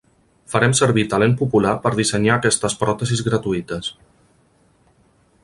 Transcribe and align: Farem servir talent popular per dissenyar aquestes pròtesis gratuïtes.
Farem 0.51 0.71
servir 0.77 1.03
talent 1.11 1.35
popular 1.41 1.73
per 1.83 1.91
dissenyar 1.99 2.39
aquestes 2.39 2.77
pròtesis 2.81 3.23
gratuïtes. 3.29 3.93